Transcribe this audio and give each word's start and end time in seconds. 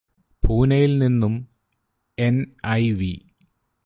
പൂനയില് 0.43 1.01
നിന്നും 1.01 1.33
എന്.ഐ.വി. 2.17 3.13